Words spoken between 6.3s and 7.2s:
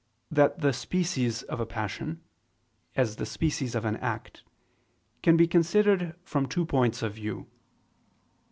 two points of